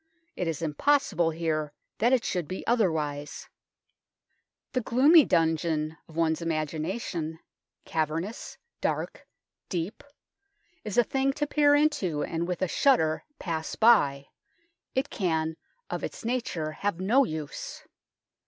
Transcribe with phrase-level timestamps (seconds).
[0.35, 3.47] It is im possible here that it should be otherwise.
[4.73, 7.39] 44 THE TOWER OF LONDON The" gloomy dungeon" of one's imagina tion,
[7.85, 9.27] cavernous, dark,
[9.69, 10.03] deep,
[10.83, 14.29] is a thing to peer into and with a shudder pass by
[14.95, 15.55] it can
[15.91, 17.83] of its nature have no use.